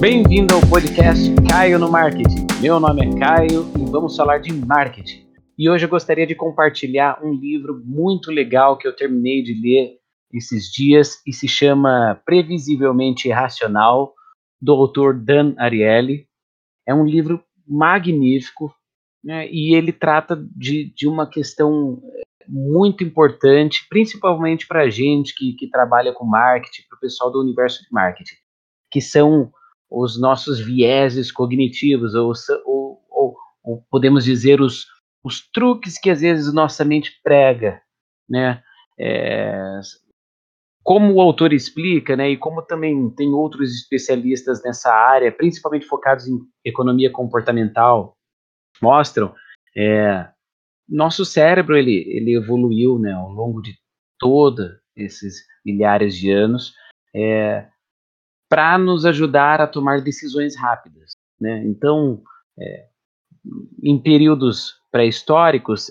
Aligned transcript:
Bem-vindo 0.00 0.54
ao 0.54 0.62
podcast 0.62 1.22
Caio 1.46 1.78
no 1.78 1.90
Marketing. 1.90 2.46
Meu 2.62 2.80
nome 2.80 3.04
é 3.04 3.18
Caio 3.18 3.70
e 3.78 3.90
vamos 3.90 4.16
falar 4.16 4.38
de 4.38 4.50
marketing. 4.50 5.26
E 5.58 5.68
hoje 5.68 5.84
eu 5.84 5.90
gostaria 5.90 6.26
de 6.26 6.34
compartilhar 6.34 7.22
um 7.22 7.34
livro 7.34 7.82
muito 7.84 8.30
legal 8.30 8.78
que 8.78 8.88
eu 8.88 8.96
terminei 8.96 9.42
de 9.42 9.52
ler 9.52 9.98
esses 10.32 10.72
dias 10.72 11.20
e 11.26 11.34
se 11.34 11.46
chama 11.46 12.18
Previsivelmente 12.24 13.28
Irracional, 13.28 14.14
do 14.58 14.72
autor 14.72 15.22
Dan 15.22 15.52
Ariely. 15.58 16.26
É 16.88 16.94
um 16.94 17.04
livro 17.04 17.44
magnífico 17.68 18.74
né, 19.22 19.50
e 19.50 19.74
ele 19.74 19.92
trata 19.92 20.34
de, 20.56 20.94
de 20.94 21.06
uma 21.06 21.28
questão 21.28 22.00
eh, 22.02 22.22
muito 22.48 23.04
importante, 23.04 23.86
principalmente 23.90 24.66
para 24.66 24.84
a 24.84 24.88
gente 24.88 25.34
que, 25.34 25.52
que 25.52 25.68
trabalha 25.68 26.14
com 26.14 26.24
marketing, 26.24 26.88
para 26.88 26.96
o 26.96 27.00
pessoal 27.00 27.30
do 27.30 27.38
universo 27.38 27.82
de 27.82 27.88
marketing, 27.92 28.36
que 28.90 29.02
são 29.02 29.52
os 29.90 30.20
nossos 30.20 30.60
vieses 30.60 31.32
cognitivos, 31.32 32.14
ou, 32.14 32.32
ou, 32.64 33.00
ou, 33.10 33.36
ou 33.64 33.84
podemos 33.90 34.24
dizer 34.24 34.60
os, 34.60 34.86
os 35.24 35.40
truques 35.50 35.98
que 35.98 36.10
às 36.10 36.20
vezes 36.20 36.52
nossa 36.52 36.84
mente 36.84 37.12
prega, 37.22 37.82
né? 38.28 38.62
É, 38.98 39.80
como 40.82 41.14
o 41.14 41.20
autor 41.20 41.52
explica, 41.52 42.16
né, 42.16 42.30
e 42.30 42.36
como 42.36 42.62
também 42.62 43.10
tem 43.10 43.28
outros 43.28 43.70
especialistas 43.74 44.62
nessa 44.62 44.92
área, 44.92 45.30
principalmente 45.30 45.86
focados 45.86 46.26
em 46.26 46.38
economia 46.64 47.10
comportamental, 47.10 48.16
mostram, 48.82 49.34
é, 49.76 50.28
nosso 50.88 51.24
cérebro 51.24 51.76
ele, 51.76 52.04
ele 52.08 52.34
evoluiu, 52.34 52.98
né, 52.98 53.12
ao 53.12 53.30
longo 53.30 53.60
de 53.60 53.74
todos 54.18 54.68
esses 54.96 55.44
milhares 55.64 56.16
de 56.16 56.30
anos, 56.30 56.74
é, 57.14 57.68
para 58.50 58.76
nos 58.76 59.06
ajudar 59.06 59.60
a 59.60 59.66
tomar 59.66 60.00
decisões 60.00 60.56
rápidas. 60.56 61.12
Né? 61.40 61.62
Então, 61.64 62.20
é, 62.58 62.88
em 63.82 63.96
períodos 63.96 64.74
pré-históricos, 64.90 65.90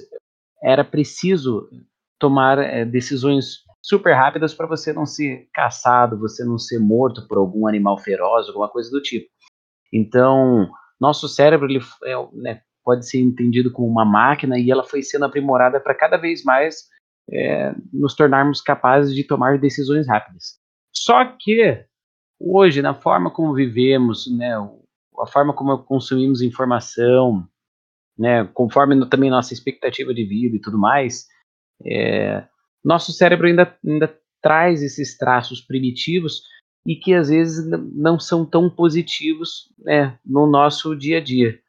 era 0.61 0.83
preciso 0.83 1.69
tomar 2.19 2.59
é, 2.59 2.83
decisões 2.83 3.63
super 3.81 4.13
rápidas 4.13 4.53
para 4.53 4.67
você 4.67 4.91
não 4.91 5.05
ser 5.05 5.47
caçado, 5.53 6.19
você 6.19 6.43
não 6.43 6.57
ser 6.57 6.79
morto 6.79 7.25
por 7.29 7.37
algum 7.37 7.65
animal 7.65 7.97
feroz, 7.97 8.47
alguma 8.47 8.67
coisa 8.67 8.91
do 8.91 9.01
tipo. 9.01 9.29
Então, 9.91 10.69
nosso 10.99 11.29
cérebro 11.29 11.65
ele, 11.71 11.79
é, 12.03 12.13
né, 12.33 12.61
pode 12.83 13.09
ser 13.09 13.21
entendido 13.21 13.71
como 13.71 13.87
uma 13.87 14.03
máquina 14.03 14.59
e 14.59 14.69
ela 14.69 14.83
foi 14.83 15.01
sendo 15.01 15.23
aprimorada 15.23 15.79
para 15.79 15.95
cada 15.95 16.17
vez 16.17 16.43
mais 16.43 16.89
é, 17.31 17.73
nos 17.93 18.15
tornarmos 18.15 18.61
capazes 18.61 19.15
de 19.15 19.23
tomar 19.23 19.57
decisões 19.57 20.07
rápidas. 20.09 20.59
Só 20.93 21.23
que 21.39 21.85
hoje, 22.39 22.81
na 22.81 22.93
forma 22.93 23.29
como 23.29 23.53
vivemos, 23.53 24.25
né, 24.31 24.55
a 25.19 25.27
forma 25.27 25.53
como 25.53 25.77
consumimos 25.79 26.41
informação, 26.41 27.47
né, 28.17 28.45
conforme 28.53 29.07
também 29.09 29.29
nossa 29.29 29.53
expectativa 29.53 30.13
de 30.13 30.23
vida 30.23 30.55
e 30.55 30.61
tudo 30.61 30.77
mais, 30.77 31.27
é, 31.85 32.45
nosso 32.83 33.11
cérebro 33.11 33.47
ainda, 33.47 33.77
ainda 33.85 34.17
traz 34.41 34.81
esses 34.81 35.17
traços 35.17 35.61
primitivos 35.61 36.43
e 36.85 36.95
que 36.95 37.13
às 37.13 37.29
vezes 37.29 37.69
não 37.93 38.19
são 38.19 38.45
tão 38.45 38.69
positivos 38.69 39.71
né, 39.79 40.17
no 40.25 40.47
nosso 40.47 40.95
dia 40.95 41.17
a 41.17 41.21
dia. 41.21 41.59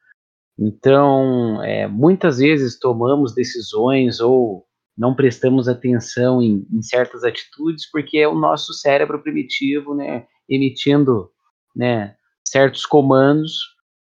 Então, 0.57 1.61
é, 1.63 1.87
muitas 1.87 2.37
vezes 2.37 2.79
tomamos 2.79 3.33
decisões 3.33 4.19
ou 4.19 4.65
não 4.97 5.15
prestamos 5.15 5.67
atenção 5.67 6.41
em, 6.41 6.65
em, 6.71 6.81
certas 6.81 7.23
atitudes 7.23 7.89
porque 7.89 8.17
é 8.17 8.27
o 8.27 8.35
nosso 8.35 8.73
cérebro 8.73 9.21
primitivo, 9.21 9.95
né, 9.95 10.27
emitindo 10.51 11.31
né, 11.75 12.15
certos 12.45 12.85
comandos, 12.85 13.53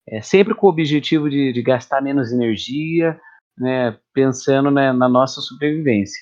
é, 0.08 0.20
sempre 0.20 0.54
com 0.54 0.66
o 0.66 0.70
objetivo 0.70 1.28
de, 1.30 1.52
de 1.52 1.62
gastar 1.62 2.02
menos 2.02 2.30
energia, 2.30 3.18
né, 3.58 3.98
pensando 4.12 4.70
né, 4.70 4.92
na 4.92 5.08
nossa 5.08 5.40
sobrevivência. 5.40 6.20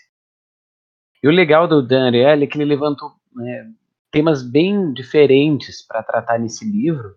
E 1.22 1.28
o 1.28 1.32
legal 1.32 1.66
do 1.66 1.86
Dan 1.86 2.06
Ariely 2.06 2.44
é 2.44 2.47
que 2.47 2.56
ele 2.56 2.64
levantou 2.64 3.12
né, 3.34 3.70
temas 4.10 4.42
bem 4.42 4.92
diferentes 4.92 5.84
para 5.86 6.03
tratar 6.03 6.38
nesse 6.38 6.64
livro, 6.64 7.16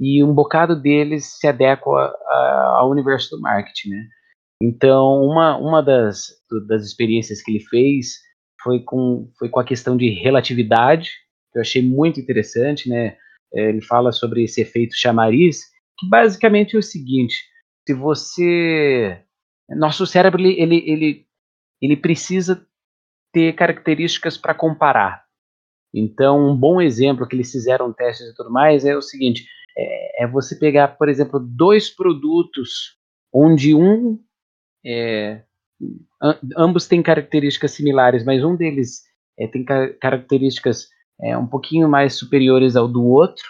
e 0.00 0.24
um 0.24 0.34
bocado 0.34 0.74
deles 0.74 1.38
se 1.38 1.46
adequa 1.46 2.12
ao 2.76 2.90
universo 2.90 3.36
do 3.36 3.40
marketing, 3.40 3.90
né? 3.90 4.08
Então, 4.60 5.22
uma, 5.22 5.56
uma 5.56 5.82
das, 5.82 6.26
das 6.66 6.84
experiências 6.84 7.40
que 7.40 7.52
ele 7.52 7.64
fez 7.64 8.14
foi 8.62 8.80
com, 8.80 9.30
foi 9.38 9.48
com 9.48 9.60
a 9.60 9.64
questão 9.64 9.96
de 9.96 10.08
relatividade, 10.08 11.10
que 11.52 11.58
eu 11.58 11.62
achei 11.62 11.82
muito 11.82 12.20
interessante, 12.20 12.88
né? 12.88 13.16
É, 13.54 13.68
ele 13.68 13.82
fala 13.82 14.12
sobre 14.12 14.44
esse 14.44 14.60
efeito 14.62 14.96
chamariz, 14.96 15.64
que 15.98 16.08
basicamente 16.08 16.74
é 16.74 16.78
o 16.78 16.82
seguinte: 16.82 17.34
se 17.86 17.94
você, 17.94 19.20
nosso 19.68 20.06
cérebro 20.06 20.40
ele, 20.40 20.82
ele, 20.86 21.26
ele, 21.80 21.96
precisa 21.96 22.66
ter 23.32 23.54
características 23.54 24.38
para 24.38 24.54
comparar. 24.54 25.22
Então, 25.94 26.50
um 26.50 26.56
bom 26.56 26.80
exemplo 26.80 27.28
que 27.28 27.36
eles 27.36 27.52
fizeram 27.52 27.92
testes 27.92 28.28
e 28.28 28.34
tudo 28.34 28.50
mais 28.50 28.84
é 28.84 28.96
o 28.96 29.02
seguinte: 29.02 29.46
é, 29.76 30.24
é 30.24 30.26
você 30.26 30.56
pegar, 30.56 30.88
por 30.88 31.08
exemplo, 31.08 31.38
dois 31.38 31.90
produtos 31.90 32.96
onde 33.32 33.74
um 33.74 34.18
é, 34.84 35.42
ambos 36.56 36.86
têm 36.86 37.02
características 37.02 37.72
similares, 37.72 38.24
mas 38.24 38.44
um 38.44 38.56
deles 38.56 39.02
é, 39.38 39.46
tem 39.46 39.64
ca 39.64 39.92
características 39.94 40.88
é, 41.22 41.36
um 41.36 41.46
pouquinho 41.46 41.88
mais 41.88 42.14
superiores 42.14 42.76
ao 42.76 42.88
do 42.88 43.04
outro, 43.04 43.44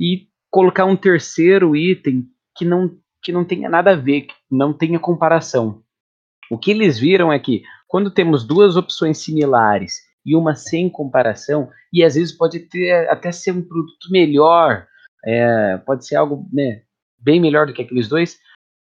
e 0.00 0.28
colocar 0.50 0.84
um 0.84 0.96
terceiro 0.96 1.76
item 1.76 2.26
que 2.56 2.64
não, 2.64 2.96
que 3.22 3.32
não 3.32 3.44
tenha 3.44 3.68
nada 3.68 3.92
a 3.92 3.96
ver, 3.96 4.22
que 4.22 4.34
não 4.50 4.72
tenha 4.72 4.98
comparação. 4.98 5.82
O 6.50 6.56
que 6.56 6.70
eles 6.70 6.98
viram 6.98 7.32
é 7.32 7.38
que 7.38 7.62
quando 7.86 8.10
temos 8.10 8.44
duas 8.46 8.76
opções 8.76 9.18
similares 9.18 10.00
e 10.24 10.34
uma 10.34 10.54
sem 10.54 10.88
comparação, 10.88 11.70
e 11.92 12.04
às 12.04 12.14
vezes 12.14 12.36
pode 12.36 12.60
ter 12.60 13.08
até 13.08 13.32
ser 13.32 13.52
um 13.52 13.62
produto 13.62 14.10
melhor, 14.10 14.86
é, 15.24 15.78
pode 15.78 16.06
ser 16.06 16.16
algo 16.16 16.48
né, 16.52 16.82
bem 17.18 17.40
melhor 17.40 17.66
do 17.66 17.72
que 17.72 17.82
aqueles 17.82 18.08
dois, 18.08 18.38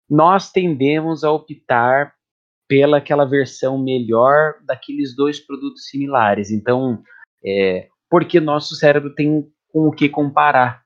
nós 0.10 0.52
tendemos 0.52 1.24
a 1.24 1.32
optar 1.32 2.14
pela 2.68 2.98
aquela 2.98 3.26
versão 3.26 3.78
melhor 3.78 4.56
daqueles 4.66 5.16
dois 5.16 5.40
produtos 5.40 5.88
similares. 5.90 6.52
Então, 6.52 7.04
é, 7.46 7.88
porque 8.10 8.40
nosso 8.40 8.76
cérebro 8.76 9.14
tem 9.14 9.46
com 9.70 9.88
o 9.88 9.92
que 9.92 10.10
comparar. 10.10 10.82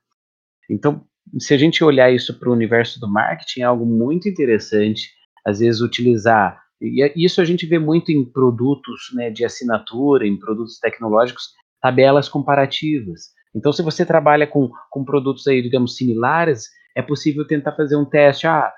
Então, 0.68 1.04
se 1.38 1.54
a 1.54 1.58
gente 1.58 1.82
olhar 1.84 2.12
isso 2.12 2.38
para 2.38 2.48
o 2.48 2.52
universo 2.52 3.00
do 3.00 3.08
marketing, 3.08 3.60
é 3.60 3.64
algo 3.64 3.86
muito 3.86 4.28
interessante, 4.28 5.10
às 5.44 5.60
vezes 5.60 5.80
utilizar, 5.80 6.60
e 6.80 7.12
isso 7.14 7.40
a 7.40 7.44
gente 7.44 7.66
vê 7.66 7.78
muito 7.78 8.10
em 8.10 8.24
produtos 8.24 9.10
né, 9.14 9.30
de 9.30 9.44
assinatura, 9.44 10.26
em 10.26 10.38
produtos 10.38 10.78
tecnológicos, 10.78 11.50
tabelas 11.80 12.28
comparativas. 12.28 13.32
Então, 13.54 13.72
se 13.72 13.82
você 13.82 14.06
trabalha 14.06 14.46
com, 14.46 14.70
com 14.90 15.04
produtos 15.04 15.46
aí, 15.46 15.60
digamos, 15.60 15.96
similares, 15.96 16.70
é 16.96 17.02
possível 17.02 17.46
tentar 17.46 17.72
fazer 17.72 17.96
um 17.96 18.04
teste. 18.04 18.46
Ah, 18.46 18.72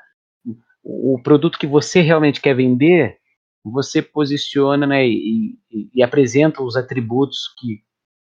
o 0.83 1.21
produto 1.23 1.59
que 1.59 1.67
você 1.67 2.01
realmente 2.01 2.41
quer 2.41 2.57
vender, 2.57 3.19
você 3.65 4.03
posiciona 4.03 4.87
né, 4.87 5.07
e, 5.07 5.59
e, 5.71 5.91
e 5.95 6.03
apresenta 6.03 6.63
os 6.63 6.77
atributos 6.77 7.55
que, 7.59 7.83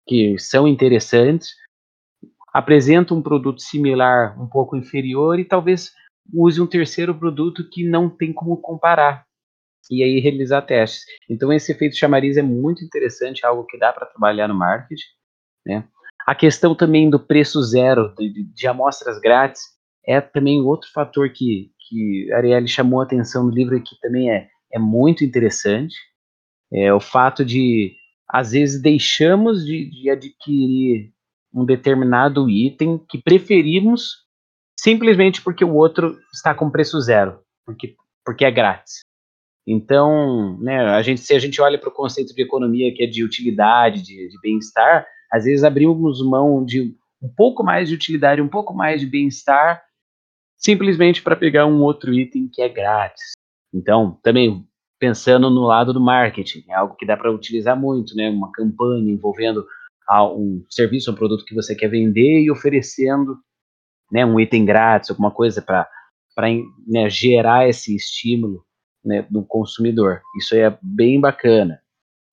que 0.07 0.37
são 0.37 0.67
interessantes, 0.67 1.55
apresenta 2.53 3.13
um 3.13 3.21
produto 3.21 3.61
similar 3.61 4.39
um 4.41 4.47
pouco 4.47 4.77
inferior 4.77 5.39
e 5.39 5.45
talvez 5.45 5.91
use 6.31 6.61
um 6.61 6.67
terceiro 6.67 7.13
produto 7.15 7.67
que 7.69 7.87
não 7.87 8.09
tem 8.09 8.31
como 8.31 8.57
comparar 8.57 9.25
e 9.89 10.03
aí 10.03 10.19
realizar 10.19 10.61
testes. 10.61 11.03
Então 11.29 11.51
esse 11.51 11.71
efeito 11.71 11.97
chamariz 11.97 12.37
é 12.37 12.41
muito 12.41 12.83
interessante, 12.83 13.45
algo 13.45 13.65
que 13.65 13.77
dá 13.77 13.91
para 13.91 14.05
trabalhar 14.05 14.47
no 14.47 14.55
marketing, 14.55 15.03
né? 15.65 15.87
A 16.25 16.33
questão 16.33 16.73
também 16.73 17.09
do 17.09 17.19
preço 17.19 17.61
zero, 17.63 18.13
de, 18.15 18.43
de 18.45 18.67
amostras 18.67 19.19
grátis, 19.19 19.61
é 20.07 20.21
também 20.21 20.61
outro 20.61 20.89
fator 20.93 21.29
que, 21.29 21.71
que 21.79 22.31
a 22.31 22.37
Arielle 22.37 22.67
chamou 22.67 23.01
a 23.01 23.03
atenção 23.03 23.45
no 23.45 23.51
livro 23.51 23.81
que 23.81 23.99
também 23.99 24.31
é, 24.31 24.47
é 24.73 24.79
muito 24.79 25.23
interessante. 25.23 25.95
É 26.71 26.93
o 26.93 26.99
fato 26.99 27.45
de, 27.45 27.95
às 28.27 28.51
vezes, 28.51 28.81
deixamos 28.81 29.65
de, 29.65 29.89
de 29.89 30.09
adquirir 30.09 31.11
um 31.53 31.63
determinado 31.63 32.49
item 32.49 32.97
que 33.07 33.21
preferimos 33.21 34.23
simplesmente 34.79 35.41
porque 35.41 35.63
o 35.63 35.75
outro 35.75 36.19
está 36.33 36.53
com 36.53 36.71
preço 36.71 36.99
zero, 36.99 37.39
porque, 37.65 37.95
porque 38.25 38.43
é 38.43 38.51
grátis. 38.51 39.01
Então, 39.65 40.57
né, 40.59 40.81
a 40.89 41.01
gente, 41.01 41.21
se 41.21 41.33
a 41.33 41.39
gente 41.39 41.61
olha 41.61 41.77
para 41.77 41.89
o 41.89 41.93
conceito 41.93 42.33
de 42.33 42.41
economia 42.41 42.93
que 42.93 43.03
é 43.03 43.07
de 43.07 43.23
utilidade, 43.23 44.01
de, 44.01 44.27
de 44.27 44.39
bem-estar, 44.41 45.05
às 45.31 45.45
vezes 45.45 45.63
abrimos 45.63 46.21
mão 46.25 46.65
de 46.65 46.95
um 47.21 47.29
pouco 47.29 47.63
mais 47.63 47.87
de 47.87 47.95
utilidade, 47.95 48.41
um 48.41 48.49
pouco 48.49 48.73
mais 48.73 48.99
de 48.99 49.07
bem-estar, 49.07 49.81
simplesmente 50.57 51.21
para 51.21 51.35
pegar 51.35 51.65
um 51.65 51.81
outro 51.81 52.13
item 52.13 52.49
que 52.51 52.61
é 52.61 52.67
grátis. 52.67 53.32
Então, 53.73 54.19
também 54.21 54.65
pensando 54.99 55.49
no 55.49 55.63
lado 55.63 55.91
do 55.91 55.99
marketing, 55.99 56.63
é 56.69 56.75
algo 56.75 56.95
que 56.95 57.05
dá 57.05 57.17
para 57.17 57.31
utilizar 57.31 57.77
muito, 57.77 58.15
né? 58.15 58.29
Uma 58.29 58.51
campanha 58.51 59.11
envolvendo 59.11 59.65
um 60.35 60.63
serviço, 60.69 61.11
um 61.11 61.15
produto 61.15 61.45
que 61.45 61.55
você 61.55 61.75
quer 61.75 61.89
vender 61.89 62.41
e 62.41 62.51
oferecendo 62.51 63.37
né, 64.11 64.25
um 64.25 64.39
item 64.39 64.63
grátis, 64.63 65.09
alguma 65.09 65.31
coisa 65.31 65.61
para 65.61 65.87
né, 66.87 67.09
gerar 67.09 67.67
esse 67.67 67.95
estímulo 67.95 68.63
né, 69.03 69.25
do 69.29 69.43
consumidor. 69.43 70.21
Isso 70.37 70.55
é 70.55 70.77
bem 70.81 71.19
bacana. 71.19 71.81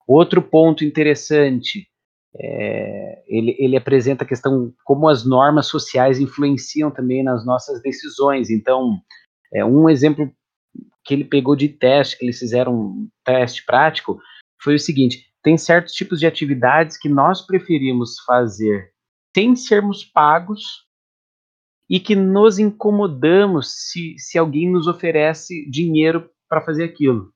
Outro 0.07 0.43
ponto 0.43 0.85
interessante, 0.85 1.89
é, 2.37 3.23
ele, 3.27 3.57
ele 3.59 3.77
apresenta 3.77 4.25
a 4.25 4.27
questão 4.27 4.73
como 4.85 5.09
as 5.09 5.25
normas 5.25 5.67
sociais 5.67 6.21
influenciam 6.21 6.91
também 6.91 7.23
nas 7.23 7.47
nossas 7.47 7.81
decisões. 7.83 8.51
Então, 8.51 9.01
é, 9.53 9.65
um 9.65 9.89
exemplo 9.89 10.31
que 11.05 11.15
ele 11.15 11.25
pegou 11.25 11.57
de 11.57 11.69
teste, 11.69 12.19
que 12.19 12.25
eles 12.25 12.39
fizeram 12.39 12.75
um 12.75 13.09
teste 13.25 13.65
prático, 13.65 14.21
foi 14.63 14.75
o 14.75 14.79
seguinte: 14.79 15.27
tem 15.43 15.57
certos 15.57 15.95
tipos 15.95 16.21
de 16.21 16.27
atividades 16.27 16.99
que 16.99 17.09
nós 17.09 17.47
preferimos 17.47 18.21
fazer 18.27 18.93
sem 19.35 19.55
sermos 19.55 20.05
pagos 20.05 20.89
e 21.89 21.99
que 21.99 22.15
nos 22.15 22.59
incomodamos 22.59 23.91
se, 23.91 24.15
se 24.19 24.39
alguém 24.39 24.71
nos 24.71 24.87
oferece 24.87 25.69
dinheiro 25.71 26.29
para 26.49 26.61
fazer 26.61 26.85
aquilo. 26.85 27.33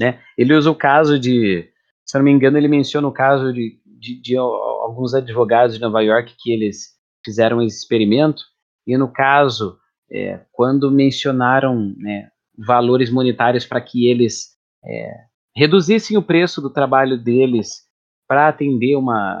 Né? 0.00 0.20
Ele 0.36 0.54
usa 0.54 0.70
o 0.70 0.74
caso 0.74 1.18
de, 1.18 1.70
se 2.04 2.16
não 2.16 2.24
me 2.24 2.30
engano, 2.30 2.58
ele 2.58 2.68
menciona 2.68 3.06
o 3.06 3.12
caso 3.12 3.52
de, 3.52 3.80
de, 3.86 4.20
de 4.20 4.36
alguns 4.36 5.14
advogados 5.14 5.76
de 5.76 5.80
Nova 5.80 6.02
York 6.02 6.34
que 6.38 6.52
eles 6.52 6.94
fizeram 7.24 7.62
esse 7.62 7.78
experimento, 7.78 8.42
e 8.86 8.98
no 8.98 9.10
caso, 9.10 9.78
é, 10.10 10.44
quando 10.52 10.90
mencionaram 10.90 11.94
né, 11.96 12.28
valores 12.56 13.10
monetários 13.10 13.64
para 13.66 13.80
que 13.80 14.08
eles 14.08 14.50
é, 14.84 15.10
reduzissem 15.56 16.16
o 16.16 16.22
preço 16.22 16.60
do 16.60 16.70
trabalho 16.70 17.16
deles 17.16 17.84
para 18.26 18.48
atender 18.48 18.96
uma, 18.96 19.38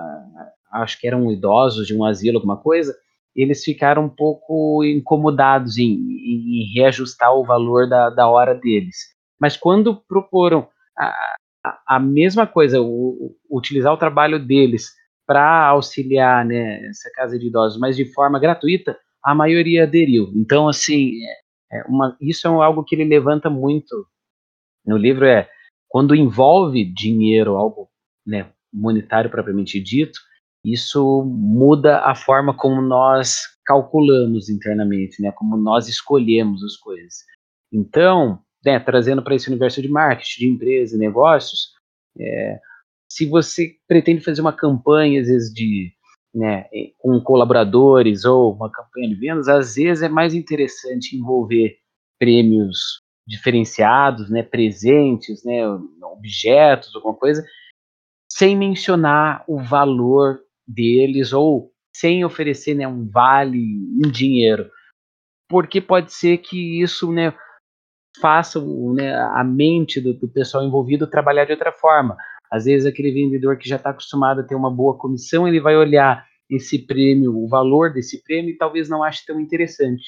acho 0.72 0.98
que 1.00 1.06
eram 1.06 1.30
idosos 1.32 1.86
de 1.86 1.96
um 1.96 2.04
asilo, 2.04 2.36
alguma 2.36 2.56
coisa, 2.56 2.94
eles 3.34 3.64
ficaram 3.64 4.04
um 4.04 4.08
pouco 4.08 4.84
incomodados 4.84 5.76
em, 5.78 5.92
em, 5.92 6.62
em 6.62 6.74
reajustar 6.74 7.34
o 7.34 7.44
valor 7.44 7.88
da, 7.88 8.10
da 8.10 8.28
hora 8.28 8.54
deles. 8.54 8.96
Mas 9.40 9.56
quando 9.56 9.96
proporam 9.96 10.68
a, 10.96 11.36
a, 11.86 11.98
mesma 11.98 12.46
coisa, 12.46 12.80
o, 12.80 12.86
o, 12.86 13.58
utilizar 13.58 13.92
o 13.92 13.98
trabalho 13.98 14.38
deles 14.38 14.92
para 15.26 15.66
auxiliar 15.66 16.44
né, 16.44 16.86
essa 16.86 17.10
casa 17.14 17.38
de 17.38 17.46
idosos, 17.46 17.78
mas 17.78 17.96
de 17.96 18.04
forma 18.12 18.38
gratuita, 18.38 18.96
a 19.22 19.34
maioria 19.34 19.84
aderiu. 19.84 20.30
Então, 20.36 20.68
assim, 20.68 21.12
é, 21.74 21.82
uma, 21.88 22.16
isso 22.20 22.46
é 22.46 22.50
algo 22.50 22.84
que 22.84 22.94
ele 22.94 23.04
levanta 23.04 23.50
muito 23.50 24.06
no 24.86 24.96
livro, 24.96 25.24
é 25.24 25.48
quando 25.88 26.14
envolve 26.14 26.84
dinheiro, 26.84 27.56
algo 27.56 27.88
né, 28.26 28.50
monetário 28.72 29.30
propriamente 29.30 29.80
dito, 29.80 30.18
isso 30.64 31.22
muda 31.24 32.00
a 32.00 32.14
forma 32.14 32.56
como 32.56 32.80
nós 32.80 33.42
calculamos 33.66 34.48
internamente, 34.48 35.20
né? 35.20 35.30
Como 35.32 35.56
nós 35.56 35.88
escolhemos 35.88 36.64
as 36.64 36.76
coisas. 36.76 37.14
Então, 37.72 38.42
né, 38.64 38.80
trazendo 38.80 39.22
para 39.22 39.34
esse 39.34 39.48
universo 39.48 39.82
de 39.82 39.88
marketing, 39.88 40.40
de 40.40 40.48
empresa, 40.48 40.96
negócios, 40.96 41.72
é, 42.18 42.58
se 43.08 43.26
você 43.26 43.76
pretende 43.86 44.22
fazer 44.22 44.40
uma 44.40 44.52
campanha, 44.52 45.20
às 45.20 45.28
vezes, 45.28 45.52
de, 45.52 45.93
né, 46.34 46.66
com 46.98 47.20
colaboradores 47.20 48.24
ou 48.24 48.54
uma 48.54 48.70
campanha 48.70 49.08
de 49.08 49.14
vendas, 49.14 49.48
às 49.48 49.76
vezes 49.76 50.02
é 50.02 50.08
mais 50.08 50.34
interessante 50.34 51.16
envolver 51.16 51.76
prêmios 52.18 53.00
diferenciados, 53.26 54.28
né, 54.28 54.42
presentes, 54.42 55.44
né, 55.44 55.66
objetos, 56.02 56.94
alguma 56.94 57.14
coisa, 57.14 57.44
sem 58.30 58.56
mencionar 58.56 59.44
o 59.46 59.62
valor 59.62 60.40
deles 60.66 61.32
ou 61.32 61.72
sem 61.94 62.24
oferecer 62.24 62.74
né, 62.74 62.86
um 62.86 63.08
vale 63.08 63.58
em 63.58 64.10
dinheiro, 64.10 64.68
porque 65.48 65.80
pode 65.80 66.12
ser 66.12 66.38
que 66.38 66.82
isso 66.82 67.12
né, 67.12 67.32
faça 68.20 68.60
né, 68.94 69.14
a 69.14 69.44
mente 69.44 70.00
do, 70.00 70.12
do, 70.14 70.28
pessoal 70.28 70.64
envolvido 70.64 71.06
trabalhar 71.06 71.44
de 71.44 71.52
outra 71.52 71.72
forma. 71.72 72.16
Às 72.50 72.64
vezes 72.64 72.86
aquele 72.86 73.12
vendedor 73.12 73.58
que 73.58 73.68
já 73.68 73.76
está 73.76 73.90
acostumado 73.90 74.40
a 74.40 74.44
ter 74.44 74.54
uma 74.54 74.70
boa 74.70 74.96
comissão, 74.96 75.46
ele 75.46 75.60
vai 75.60 75.76
olhar 75.76 76.24
esse 76.48 76.78
prêmio, 76.78 77.36
o 77.36 77.48
valor 77.48 77.92
desse 77.92 78.22
prêmio, 78.22 78.50
e 78.50 78.56
talvez 78.56 78.88
não 78.88 79.02
ache 79.02 79.24
tão 79.26 79.40
interessante. 79.40 80.04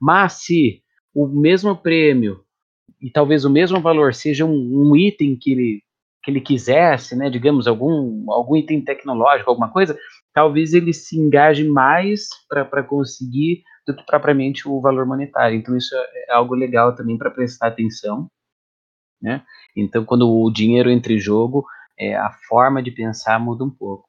Mas 0.00 0.44
se 0.44 0.82
o 1.14 1.26
mesmo 1.26 1.76
prêmio 1.76 2.40
e 3.00 3.10
talvez 3.10 3.44
o 3.44 3.50
mesmo 3.50 3.80
valor 3.80 4.14
seja 4.14 4.44
um, 4.44 4.50
um 4.52 4.96
item 4.96 5.36
que 5.36 5.52
ele 5.52 5.82
que 6.26 6.32
ele 6.32 6.40
quisesse, 6.40 7.14
né, 7.14 7.30
digamos, 7.30 7.68
algum, 7.68 8.32
algum 8.32 8.56
item 8.56 8.82
tecnológico, 8.82 9.48
alguma 9.48 9.70
coisa, 9.70 9.96
talvez 10.34 10.74
ele 10.74 10.92
se 10.92 11.16
engaje 11.16 11.62
mais 11.62 12.26
para 12.48 12.82
conseguir 12.82 13.62
do 13.86 13.94
que 13.94 14.04
propriamente 14.04 14.68
o 14.68 14.80
valor 14.80 15.06
monetário. 15.06 15.56
Então, 15.56 15.76
isso 15.76 15.94
é, 15.94 16.00
é 16.28 16.32
algo 16.32 16.56
legal 16.56 16.96
também 16.96 17.16
para 17.16 17.30
prestar 17.30 17.68
atenção. 17.68 18.28
Né? 19.22 19.40
Então, 19.76 20.04
quando 20.04 20.28
o 20.28 20.50
dinheiro 20.50 20.90
entra 20.90 21.12
em 21.12 21.18
jogo, 21.20 21.64
é, 21.98 22.14
a 22.14 22.30
forma 22.48 22.82
de 22.82 22.90
pensar 22.90 23.38
muda 23.38 23.64
um 23.64 23.70
pouco. 23.70 24.08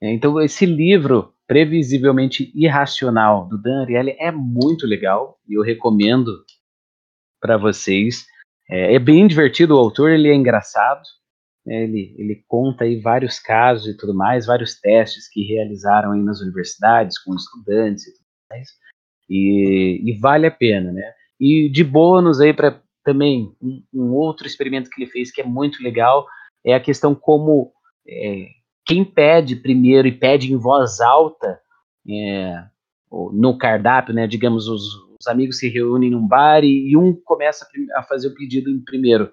É, 0.00 0.12
então, 0.12 0.40
esse 0.40 0.66
livro, 0.66 1.34
Previsivelmente 1.46 2.50
Irracional, 2.54 3.46
do 3.48 3.60
Dan 3.60 3.82
Ariely, 3.82 4.16
é 4.18 4.30
muito 4.30 4.86
legal 4.86 5.38
e 5.48 5.54
eu 5.54 5.62
recomendo 5.62 6.44
para 7.40 7.56
vocês. 7.56 8.26
É, 8.68 8.94
é, 8.94 8.98
bem 8.98 9.26
divertido 9.26 9.74
o 9.74 9.78
autor, 9.78 10.10
ele 10.10 10.28
é 10.28 10.34
engraçado, 10.34 11.02
né, 11.66 11.84
ele, 11.84 12.14
ele 12.18 12.44
conta 12.48 12.84
aí 12.84 12.98
vários 13.00 13.38
casos 13.38 13.86
e 13.86 13.96
tudo 13.96 14.14
mais, 14.14 14.46
vários 14.46 14.80
testes 14.80 15.28
que 15.28 15.42
realizaram 15.42 16.12
aí 16.12 16.22
nas 16.22 16.40
universidades 16.40 17.18
com 17.18 17.34
estudantes 17.34 18.06
e 18.06 18.12
tudo 18.12 18.24
mais, 18.50 18.68
e, 19.28 20.00
e 20.04 20.18
vale 20.18 20.46
a 20.46 20.50
pena, 20.50 20.92
né? 20.92 21.12
E 21.40 21.68
de 21.68 21.84
bônus 21.84 22.40
aí 22.40 22.54
para 22.54 22.82
também 23.04 23.54
um, 23.60 23.82
um, 23.92 24.12
outro 24.12 24.46
experimento 24.46 24.88
que 24.88 25.02
ele 25.02 25.10
fez 25.10 25.30
que 25.30 25.40
é 25.40 25.44
muito 25.44 25.82
legal 25.82 26.26
é 26.64 26.74
a 26.74 26.80
questão 26.80 27.14
como 27.14 27.72
é, 28.06 28.48
quem 28.84 29.04
pede 29.04 29.56
primeiro 29.56 30.08
e 30.08 30.12
pede 30.12 30.52
em 30.52 30.56
voz 30.56 31.00
alta 31.00 31.60
é, 32.08 32.64
no 33.32 33.56
cardápio, 33.56 34.14
né? 34.14 34.26
Digamos 34.26 34.68
os, 34.68 34.82
os 35.20 35.26
amigos 35.26 35.58
se 35.58 35.68
reúnem 35.68 36.10
num 36.10 36.26
bar 36.26 36.64
e, 36.64 36.90
e 36.90 36.96
um 36.96 37.14
começa 37.14 37.66
a 37.96 38.02
fazer 38.02 38.28
o 38.28 38.34
pedido 38.34 38.70
em 38.70 38.80
primeiro 38.80 39.30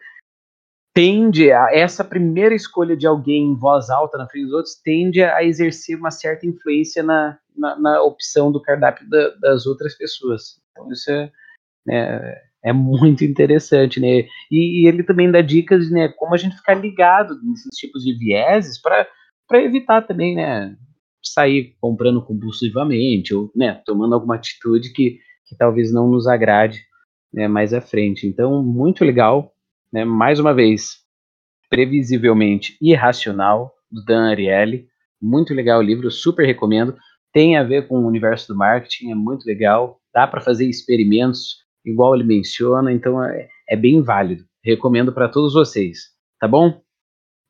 tende 0.94 1.52
a 1.52 1.70
essa 1.74 2.04
primeira 2.04 2.54
escolha 2.54 2.96
de 2.98 3.08
alguém 3.08 3.46
em 3.46 3.56
voz 3.56 3.90
alta 3.90 4.18
na 4.18 4.28
frente 4.28 4.46
dos 4.46 4.54
outros 4.54 4.76
tende 4.76 5.24
a 5.24 5.44
exercer 5.44 5.98
uma 5.98 6.12
certa 6.12 6.46
influência 6.46 7.02
na, 7.02 7.40
na, 7.56 7.80
na 7.80 8.04
opção 8.04 8.52
do 8.52 8.62
cardápio 8.62 9.10
da, 9.10 9.30
das 9.36 9.66
outras 9.66 9.96
pessoas. 9.96 10.62
Então 10.72 10.92
isso 10.92 11.10
é, 11.12 11.32
é, 11.90 12.44
é 12.64 12.72
muito 12.74 13.24
interessante, 13.24 14.00
né? 14.00 14.26
E, 14.52 14.84
e, 14.84 14.88
ele 14.88 15.04
também 15.04 15.32
dá 15.32 15.42
dicas, 15.42 15.90
né, 15.90 16.10
como 16.10 16.34
a 16.34 16.38
gente 16.38 16.56
ficar 16.56 16.76
ligado 16.76 17.40
nesses 17.44 17.76
tipos 17.76 18.04
de 18.04 18.14
vieses 18.18 18.80
para 18.80 19.08
evitar 19.54 20.02
também, 20.02 20.36
né, 20.36 20.76
sair 21.24 21.76
comprando 21.80 22.24
compulsivamente 22.24 23.34
ou, 23.34 23.52
né, 23.56 23.82
tomando 23.86 24.14
alguma 24.16 24.36
atitude 24.36 24.92
que, 24.94 25.20
que 25.46 25.56
talvez 25.58 25.92
não 25.94 26.10
nos 26.10 26.28
agrade 26.28 26.82
né, 27.34 27.48
mais 27.48 27.74
à 27.74 27.82
frente. 27.82 28.28
Então, 28.28 28.64
muito 28.64 29.04
legal 29.04 29.54
né, 29.92 30.06
mais 30.06 30.40
uma 30.40 30.54
vez, 30.54 31.00
previsivelmente 31.70 32.78
irracional, 32.82 33.74
do 33.92 34.04
Dan 34.04 34.30
Ariely. 34.30 34.88
Muito 35.22 35.54
legal 35.54 35.80
o 35.80 35.84
livro, 35.84 36.10
super 36.10 36.46
recomendo. 36.46 36.96
Tem 37.34 37.58
a 37.58 37.64
ver 37.64 37.88
com 37.88 38.00
o 38.00 38.08
universo 38.08 38.48
do 38.48 38.58
marketing, 38.58 39.12
é 39.12 39.16
muito 39.16 39.46
legal. 39.46 40.00
Dá 40.14 40.26
para 40.26 40.42
fazer 40.42 40.66
experimentos, 40.68 41.58
igual 41.86 42.16
ele 42.16 42.24
menciona, 42.24 42.92
então 42.92 43.24
é, 43.24 43.48
é 43.70 43.76
bem 43.76 44.02
válido. 44.02 44.44
Recomendo 44.64 45.12
para 45.12 45.30
todos 45.30 45.54
vocês, 45.54 46.10
tá 46.40 46.48
bom? 46.48 46.82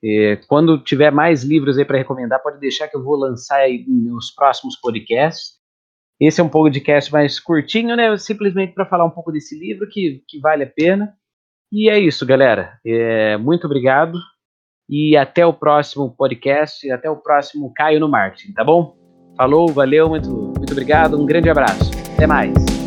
É, 0.03 0.37
quando 0.47 0.79
tiver 0.79 1.11
mais 1.11 1.43
livros 1.43 1.77
aí 1.77 1.85
para 1.85 1.97
recomendar, 1.97 2.41
pode 2.41 2.59
deixar 2.59 2.87
que 2.87 2.95
eu 2.95 3.03
vou 3.03 3.15
lançar 3.15 3.57
aí 3.57 3.85
nos 3.87 4.31
próximos 4.31 4.75
podcasts. 4.75 5.59
Esse 6.19 6.39
é 6.39 6.43
um 6.43 6.49
podcast 6.49 7.11
mais 7.11 7.39
curtinho, 7.39 7.95
né? 7.95 8.15
Simplesmente 8.17 8.73
para 8.73 8.85
falar 8.85 9.05
um 9.05 9.11
pouco 9.11 9.31
desse 9.31 9.57
livro 9.57 9.87
que, 9.89 10.23
que 10.27 10.39
vale 10.39 10.63
a 10.63 10.67
pena. 10.67 11.13
E 11.71 11.89
é 11.89 11.99
isso, 11.99 12.25
galera. 12.25 12.79
É, 12.85 13.37
muito 13.37 13.65
obrigado 13.65 14.17
e 14.89 15.15
até 15.15 15.45
o 15.45 15.53
próximo 15.53 16.13
podcast, 16.15 16.91
até 16.91 17.09
o 17.09 17.15
próximo 17.15 17.71
Caio 17.73 17.99
no 17.99 18.09
Marketing, 18.09 18.51
tá 18.51 18.63
bom? 18.63 18.97
Falou, 19.37 19.69
valeu, 19.69 20.09
muito, 20.09 20.29
muito 20.29 20.71
obrigado, 20.73 21.17
um 21.17 21.25
grande 21.25 21.49
abraço. 21.49 21.89
Até 22.13 22.27
mais. 22.27 22.80